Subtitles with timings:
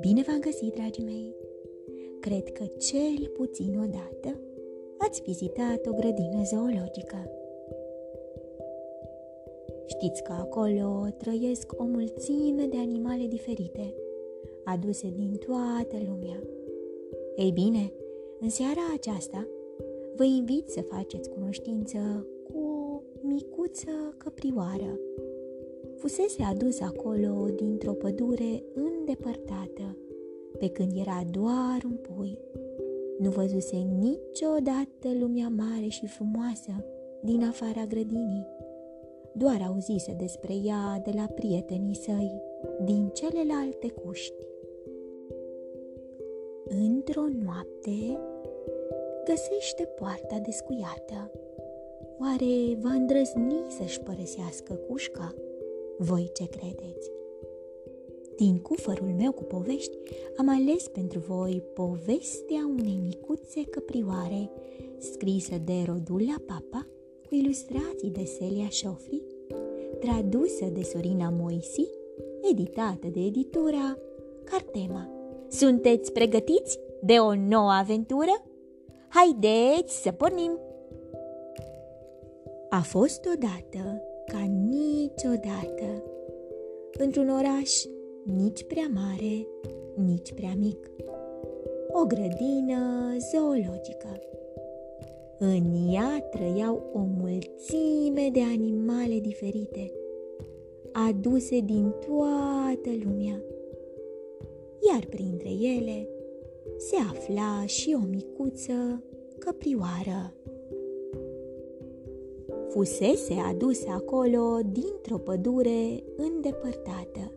[0.00, 1.34] Bine v-am găsit, dragii mei!
[2.20, 4.40] Cred că cel puțin odată
[4.98, 7.30] ați vizitat o grădină zoologică.
[9.86, 13.94] Știți că acolo trăiesc o mulțime de animale diferite,
[14.64, 16.42] aduse din toată lumea.
[17.36, 17.92] Ei bine,
[18.40, 19.48] în seara aceasta
[20.16, 22.37] vă invit să faceți cunoștință cu o
[23.38, 24.98] micuță căprioară.
[25.96, 29.96] Fusese adus acolo dintr-o pădure îndepărtată,
[30.58, 32.38] pe când era doar un pui.
[33.18, 36.84] Nu văzuse niciodată lumea mare și frumoasă
[37.22, 38.46] din afara grădinii.
[39.32, 42.42] Doar auzise despre ea de la prietenii săi
[42.84, 44.42] din celelalte cuști.
[46.64, 48.18] Într-o noapte
[49.24, 51.30] găsește poarta descuiată.
[52.20, 55.34] Oare va îndrăzni să-și părăsească cușca?
[55.98, 57.10] Voi ce credeți?
[58.36, 59.96] Din cufărul meu cu povești
[60.36, 64.50] am ales pentru voi povestea unei micuțe căprioare
[64.98, 66.86] scrisă de Rodula Papa
[67.28, 69.22] cu ilustrații de Celia Șofri,
[70.00, 71.88] tradusă de Sorina Moisi,
[72.50, 73.98] editată de editura
[74.44, 75.08] Cartema.
[75.48, 78.44] Sunteți pregătiți de o nouă aventură?
[79.08, 80.67] Haideți să pornim!
[82.70, 86.02] A fost odată, ca niciodată,
[86.98, 87.84] într-un oraș
[88.24, 89.46] nici prea mare,
[89.94, 90.90] nici prea mic.
[91.92, 94.20] O grădină zoologică.
[95.38, 99.92] În ea trăiau o mulțime de animale diferite,
[100.92, 103.42] aduse din toată lumea.
[104.92, 106.08] Iar printre ele
[106.76, 109.02] se afla și o micuță
[109.38, 110.32] căprioară.
[112.68, 117.32] Fusese adusă acolo dintr-o pădure îndepărtată,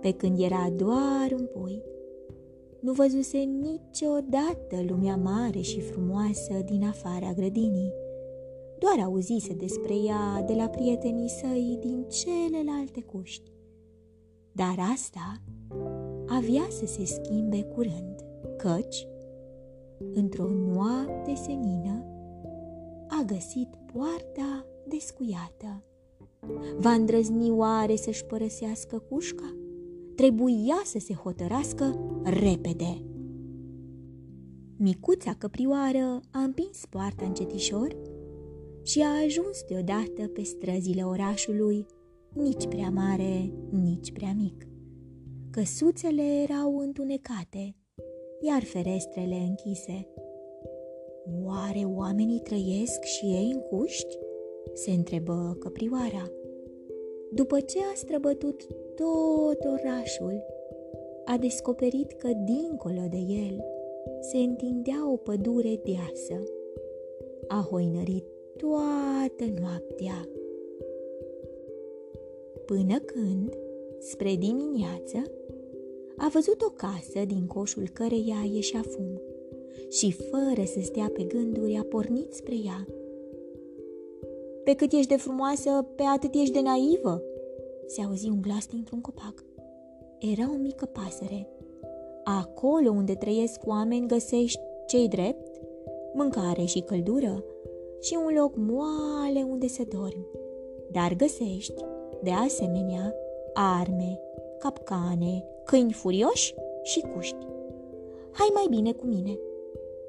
[0.00, 1.82] pe când era doar un pui.
[2.80, 7.92] Nu văzuse niciodată lumea mare și frumoasă din afara grădinii.
[8.78, 13.50] Doar auzise despre ea de la prietenii săi din celelalte cuști.
[14.52, 15.42] Dar asta
[16.26, 18.24] avea să se schimbe curând
[18.56, 19.06] căci,
[20.14, 21.91] într-o noapte senină,
[23.22, 25.84] a găsit poarta descuiată.
[26.78, 29.56] Va îndrăzni oare să-și părăsească cușca?
[30.16, 33.04] Trebuia să se hotărască repede.
[34.76, 37.96] Micuța căprioară a împins poarta încetișor
[38.82, 41.86] și a ajuns deodată pe străzile orașului,
[42.32, 44.66] nici prea mare, nici prea mic.
[45.50, 47.76] Căsuțele erau întunecate,
[48.40, 50.11] iar ferestrele închise.
[51.44, 54.18] Oare oamenii trăiesc și ei în cuști?
[54.72, 56.30] se întrebă căprioara.
[57.30, 60.44] După ce a străbătut tot orașul,
[61.24, 63.64] a descoperit că dincolo de el
[64.20, 66.44] se întindea o pădure deasă.
[67.48, 68.24] A hoinărit
[68.56, 70.28] toată noaptea.
[72.64, 73.58] Până când,
[73.98, 75.22] spre dimineață,
[76.16, 79.11] a văzut o casă din coșul căreia ieșea fum
[79.90, 82.86] și, fără să stea pe gânduri, a pornit spre ea.
[84.64, 87.22] Pe cât ești de frumoasă, pe atât ești de naivă,
[87.86, 89.44] se auzi un glas dintr-un copac.
[90.18, 91.48] Era o mică pasăre.
[92.24, 95.60] Acolo unde trăiesc oameni găsești cei drept,
[96.14, 97.44] mâncare și căldură
[98.00, 100.26] și un loc moale unde să dormi.
[100.90, 101.84] Dar găsești,
[102.22, 103.14] de asemenea,
[103.52, 104.20] arme,
[104.58, 107.46] capcane, câini furioși și cuști.
[108.30, 109.38] Hai mai bine cu mine.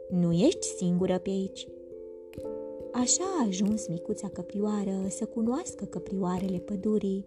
[0.10, 1.68] Nu ești singură pe aici.
[2.92, 7.26] Așa a ajuns micuța căprioară să cunoască căprioarele pădurii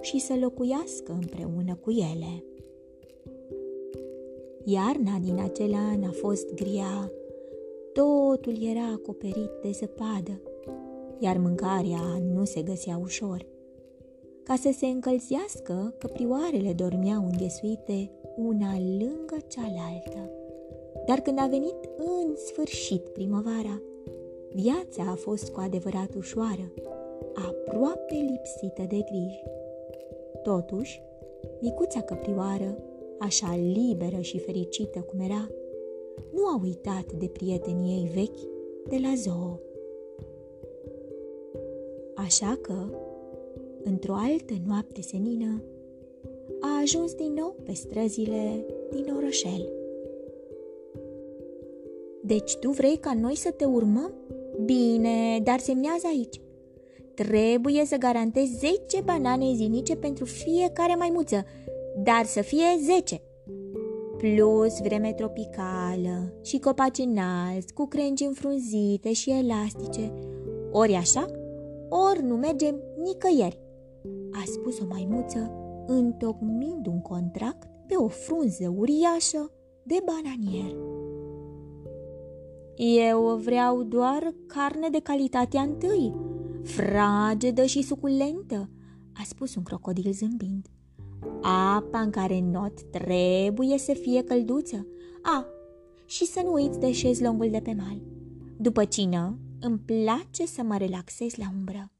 [0.00, 2.44] și să locuiască împreună cu ele.
[4.64, 7.12] Iarna din acel an a fost grea,
[7.92, 10.40] totul era acoperit de zăpadă,
[11.18, 13.46] iar mâncarea nu se găsea ușor.
[14.42, 20.30] Ca să se încălzească, căprioarele dormeau înghesuite una lângă cealaltă.
[21.06, 23.82] Dar când a venit în sfârșit primăvara,
[24.52, 26.72] viața a fost cu adevărat ușoară,
[27.34, 29.42] aproape lipsită de griji.
[30.42, 31.02] Totuși,
[31.60, 32.78] micuța căprioară,
[33.18, 35.48] așa liberă și fericită cum era,
[36.32, 38.50] nu a uitat de prietenii ei vechi
[38.88, 39.60] de la zoo.
[42.14, 42.74] Așa că,
[43.84, 45.62] într-o altă noapte senină,
[46.60, 49.81] a ajuns din nou pe străzile din orășel.
[52.24, 54.12] Deci tu vrei ca noi să te urmăm?
[54.64, 56.40] Bine, dar semnează aici.
[57.14, 61.44] Trebuie să garantez 10 banane zilnice pentru fiecare maimuță,
[62.02, 63.20] dar să fie 10.
[64.16, 70.12] Plus vreme tropicală și copaci înalți, cu crengi înfrunzite și elastice.
[70.70, 71.26] Ori așa,
[71.88, 73.60] ori nu mergem nicăieri,
[74.32, 75.52] a spus o maimuță,
[75.86, 79.50] întocmind un contract pe o frunză uriașă
[79.82, 80.91] de bananier.
[82.76, 86.14] Eu vreau doar carne de calitatea întâi,
[86.62, 88.70] fragedă și suculentă,
[89.12, 90.66] a spus un crocodil zâmbind.
[91.42, 94.86] Apa în care not trebuie să fie călduță.
[95.22, 95.46] A,
[96.04, 98.00] și să nu uiți de șezlongul de pe mal.
[98.56, 101.90] După cină, îmi place să mă relaxez la umbră.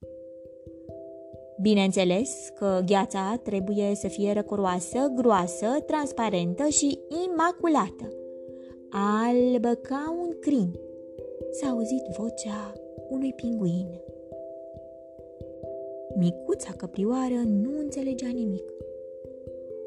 [1.61, 6.99] Bineînțeles că gheața trebuie să fie răcoroasă, groasă, transparentă și
[7.29, 8.13] imaculată.
[8.95, 10.79] Albă ca un crin.
[11.51, 12.73] S-a auzit vocea
[13.09, 14.01] unui pinguin.
[16.17, 18.73] Micuța căprioară nu înțelegea nimic.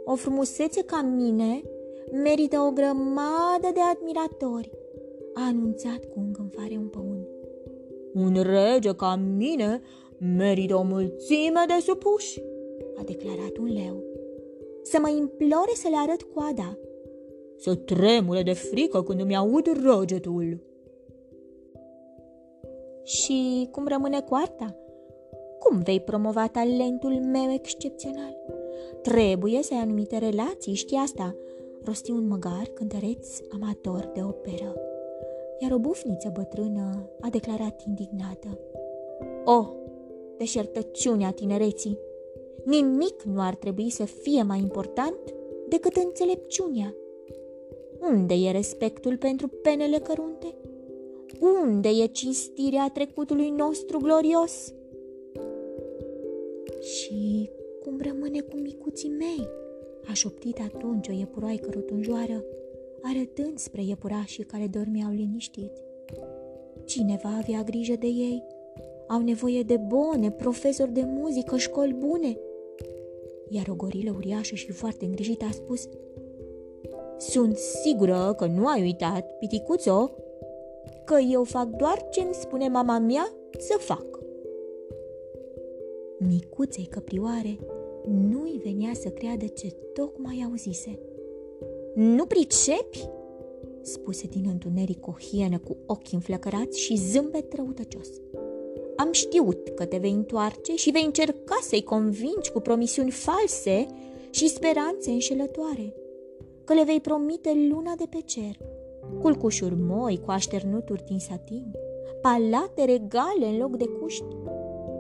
[0.06, 1.62] O frumusețe ca mine
[2.12, 4.72] merită o grămadă de admiratori,
[5.34, 7.28] a anunțat cu îngânfare un păun.
[8.14, 9.82] Un rege ca mine
[10.18, 12.42] merită o mulțime de supuși,
[12.96, 14.04] a declarat un leu.
[14.82, 16.78] Să mă implore să le arăt coada.
[17.58, 20.64] Să tremure de frică când îmi aud răgetul.
[23.04, 24.76] Și cum rămâne coarta?
[25.60, 28.36] Cum vei promova talentul meu excepțional?
[29.02, 31.36] Trebuie să ai anumite relații, știi asta,
[31.84, 34.76] rosti un măgar cântăreț amator de operă.
[35.60, 38.60] Iar o bufniță bătrână a declarat indignată.
[39.46, 39.68] Oh,
[40.38, 42.00] deșertăciunea tinereții!
[42.64, 45.34] Nimic nu ar trebui să fie mai important
[45.70, 46.96] decât înțelepciunea.
[48.00, 50.56] Unde e respectul pentru penele cărunte?
[51.40, 54.74] Unde e cinstirea trecutului nostru glorios?
[56.82, 57.50] Și
[57.84, 59.48] cum rămâne cu micuții mei?
[60.10, 62.44] A șoptit atunci o iepuroaică rotunjoară,
[63.02, 65.82] arătând spre iepurașii care dormeau liniștiți.
[66.86, 68.44] Cine va avea grijă de ei?
[69.08, 72.38] Au nevoie de bone, profesori de muzică, școli bune.
[73.50, 75.90] Iar o gorilă uriașă și foarte îngrijită a spus
[77.18, 80.12] Sunt sigură că nu ai uitat, piticuțo,
[81.04, 84.06] că eu fac doar ce îmi spune mama mea să fac.
[86.18, 87.58] Micuței căprioare
[88.30, 91.00] nu-i venea să creadă ce tocmai auzise.
[91.94, 93.10] Nu pricepi?
[93.82, 98.08] spuse din întuneric o hienă cu ochi înflăcărați și zâmbet răutăcios.
[98.96, 103.88] Am știut că te vei întoarce și vei încerca să-i convingi cu promisiuni false
[104.30, 105.94] și speranțe înșelătoare,
[106.66, 108.58] că le vei promite luna de pe cer,
[109.22, 111.72] culcușuri moi cu așternuturi din satin,
[112.22, 114.36] palate regale în loc de cuști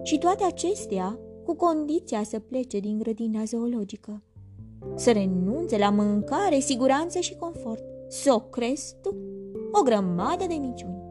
[0.03, 4.23] și toate acestea cu condiția să plece din grădina zoologică,
[4.95, 9.15] să renunțe la mâncare, siguranță și confort, să o crezi tu,
[9.71, 11.03] o grămadă de minciuni.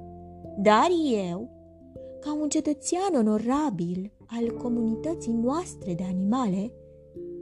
[0.59, 0.89] Dar
[1.31, 1.49] eu,
[2.21, 6.73] ca un cetățean onorabil al comunității noastre de animale,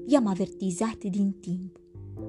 [0.06, 1.81] i-am avertizat din timp.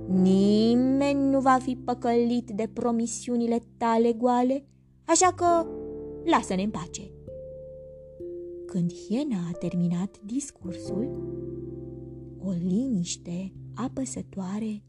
[0.07, 4.65] Nimeni nu va fi păcălit de promisiunile tale goale,
[5.05, 5.67] așa că
[6.23, 7.11] lasă-ne în pace.
[8.65, 11.31] Când hiena a terminat discursul,
[12.45, 14.83] o liniște apăsătoare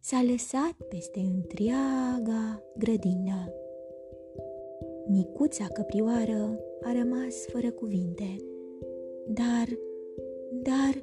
[0.00, 3.52] s-a lăsat peste întreaga grădină.
[5.08, 8.36] Micuța căprioară a rămas fără cuvinte.
[9.28, 9.78] Dar,
[10.62, 11.02] dar...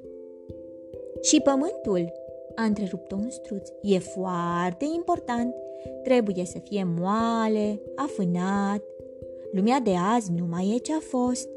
[1.21, 2.11] Și pământul,
[2.55, 5.53] a întrerupt-o un struț, e foarte important.
[6.03, 8.83] Trebuie să fie moale, afânat.
[9.51, 11.49] Lumea de azi nu mai e ce a fost.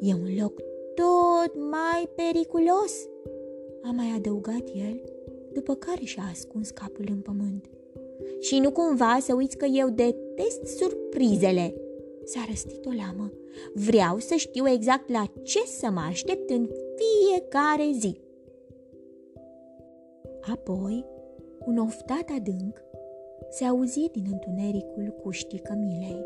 [0.00, 0.60] E un loc
[0.94, 2.92] tot mai periculos,
[3.82, 5.02] a mai adăugat el,
[5.52, 7.64] după care și-a ascuns capul în pământ.
[8.40, 11.74] Și nu cumva să uiți că eu detest surprizele,
[12.24, 13.32] s-a răstit o lamă.
[13.74, 18.16] Vreau să știu exact la ce să mă aștept în fiecare zi.
[20.50, 21.04] Apoi,
[21.66, 22.82] un oftat adânc
[23.50, 26.24] se auzi din întunericul cuștii cămilei.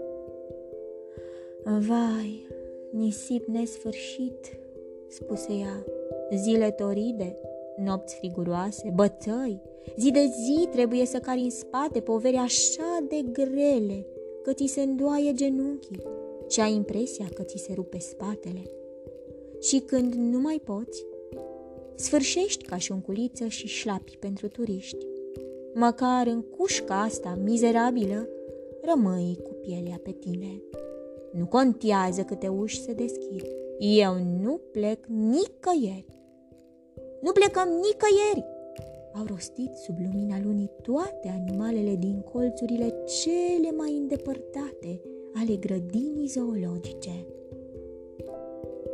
[1.65, 2.47] Vai,
[2.93, 4.59] nisip nesfârșit,
[5.09, 5.85] spuse ea,
[6.37, 7.39] zile toride,
[7.77, 9.61] nopți friguroase, bătăi,
[9.99, 14.07] zi de zi trebuie să cari în spate poveri așa de grele
[14.43, 16.03] că ți se îndoaie genunchii
[16.49, 18.63] și ai impresia că ți se rupe spatele.
[19.61, 21.05] Și când nu mai poți,
[21.97, 25.07] sfârșești ca și un culiță și șlapi pentru turiști.
[25.75, 28.29] Măcar în cușca asta mizerabilă,
[28.83, 30.63] rămâi cu pielea pe tine.
[31.33, 33.47] Nu contează câte uși se deschid.
[33.79, 36.07] Eu nu plec nicăieri.
[37.23, 38.55] Nu plecăm nicăieri,
[39.19, 45.01] au rostit sub lumina lunii toate animalele din colțurile cele mai îndepărtate
[45.35, 47.27] ale grădinii zoologice.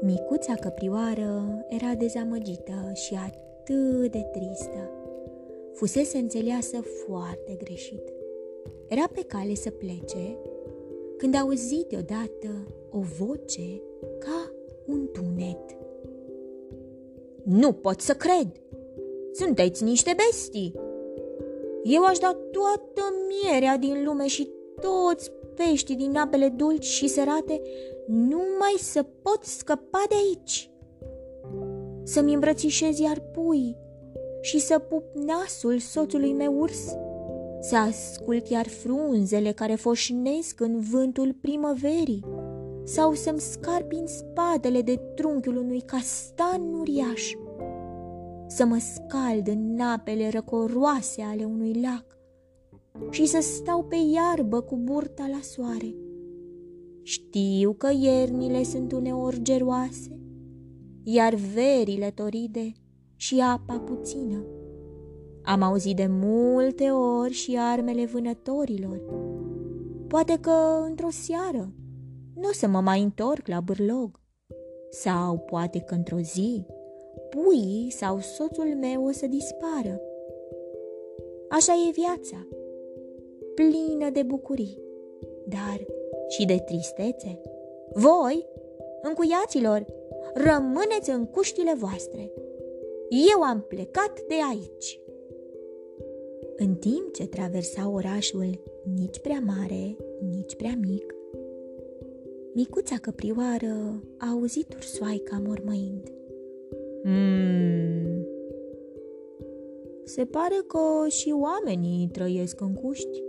[0.05, 4.91] Micuța căprioară era dezamăgită și atât de tristă.
[5.73, 8.13] Fusese înțeleasă foarte greșit.
[8.89, 10.39] Era pe cale să plece
[11.17, 13.83] când a auzit deodată o voce
[14.19, 14.53] ca
[14.87, 15.77] un tunet.
[17.45, 18.61] Nu pot să cred!
[19.33, 20.75] Sunteți niște bestii!
[21.83, 24.49] Eu aș da toată mierea din lume și
[24.81, 27.61] toți peștii din apele dulci și serate
[28.07, 30.71] numai să pot scăpa de aici.
[32.03, 33.77] Să-mi îmbrățișez iar pui
[34.41, 36.97] și să pup nasul soțului meu urs,
[37.61, 42.25] să ascult iar frunzele care foșnesc în vântul primăverii,
[42.85, 47.33] sau să-mi scarpi în spatele de trunchiul unui castan uriaș,
[48.47, 52.05] să mă scald în apele răcoroase ale unui lac
[53.11, 55.95] și să stau pe iarbă cu burta la soare.
[57.03, 60.21] Știu că iernile sunt uneori geroase,
[61.03, 62.73] iar verile toride
[63.17, 64.47] și apa puțină.
[65.43, 69.03] Am auzit de multe ori și armele vânătorilor.
[70.07, 71.73] Poate că într-o seară
[72.35, 74.21] nu o să mă mai întorc la bârlog.
[74.91, 76.67] Sau poate că într-o zi
[77.31, 80.01] puii sau soțul meu o să dispară.
[81.49, 82.47] Așa e viața,
[83.55, 84.79] plină de bucurii,
[85.49, 85.87] dar
[86.33, 87.41] și de tristețe.
[87.93, 88.47] Voi,
[89.03, 89.87] încuiaților,
[90.35, 92.33] rămâneți în cuștile voastre.
[93.35, 95.01] Eu am plecat de aici.
[96.57, 98.61] În timp ce traversa orașul
[98.95, 99.97] nici prea mare,
[100.31, 101.15] nici prea mic,
[102.55, 106.13] micuța căprioară a auzit ursoaica mormăind.
[107.03, 108.27] Hmm.
[110.05, 113.23] Se pare că și oamenii trăiesc în cuști.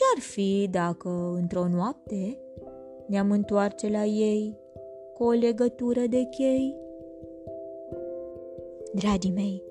[0.00, 2.38] Ce-ar fi dacă, într-o noapte,
[3.06, 4.58] ne-am întoarce la ei
[5.14, 6.76] cu o legătură de chei?
[8.94, 9.62] Dragii mei,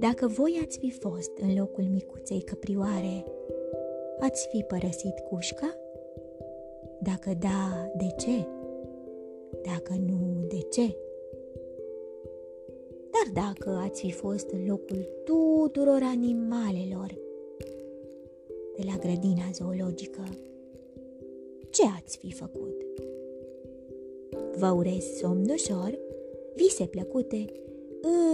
[0.00, 3.24] dacă voi ați fi fost în locul micuței căprioare,
[4.20, 5.74] ați fi părăsit cușca?
[7.00, 8.46] Dacă da, de ce?
[9.62, 10.96] Dacă nu, de ce?
[13.10, 17.22] Dar dacă ați fi fost în locul tuturor animalelor
[18.76, 20.24] de la grădina zoologică,
[21.70, 22.76] ce ați fi făcut?
[24.56, 25.98] Vă urez somn ușor,
[26.54, 27.44] vise plăcute,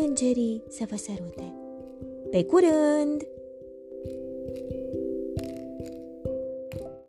[0.02, 1.54] îngerii să vă sărute.
[2.30, 3.26] Pe curând!